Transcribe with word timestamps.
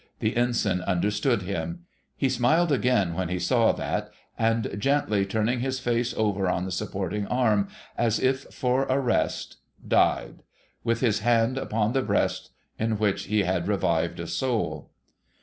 The 0.19 0.35
Ensign 0.35 0.81
understood 0.81 1.43
him. 1.43 1.81
Pie 2.19 2.27
smiled 2.29 2.71
again 2.71 3.13
when 3.13 3.29
he 3.29 3.37
saw 3.37 3.71
that, 3.73 4.09
and, 4.35 4.75
gently 4.79 5.27
turning 5.27 5.59
his 5.59 5.79
face 5.79 6.11
over 6.17 6.49
on 6.49 6.65
the 6.65 6.71
sui:»porting 6.71 7.27
arm 7.27 7.67
as 7.95 8.19
if 8.19 8.45
for 8.45 8.87
rest, 8.99 9.57
died, 9.87 10.41
with 10.83 11.01
his 11.01 11.19
hand 11.19 11.59
upon 11.59 11.93
the 11.93 12.01
breast 12.01 12.49
in 12.79 12.97
which 12.97 13.25
he 13.25 13.43
had 13.43 13.67
revived 13.67 14.19
a 14.19 14.25
soul. 14.25 14.89